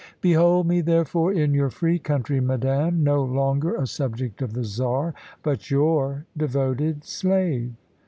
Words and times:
Behold 0.19 0.65
me, 0.65 0.81
therefore, 0.81 1.31
in 1.31 1.53
your 1.53 1.69
free 1.69 1.99
country, 1.99 2.39
madame, 2.39 3.03
no 3.03 3.21
longer 3.23 3.75
a 3.75 3.85
subject 3.85 4.41
of 4.41 4.53
the 4.53 4.63
Czar, 4.63 5.13
but 5.43 5.69
your 5.69 6.25
devoted 6.35 7.03
slave." 7.03 7.71